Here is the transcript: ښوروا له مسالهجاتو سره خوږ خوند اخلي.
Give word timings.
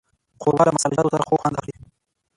ښوروا 0.41 0.63
له 0.67 0.73
مسالهجاتو 0.75 1.13
سره 1.13 1.25
خوږ 1.27 1.39
خوند 1.41 1.57
اخلي. 1.59 1.75